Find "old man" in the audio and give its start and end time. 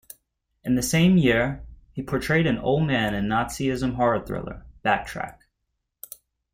2.57-3.13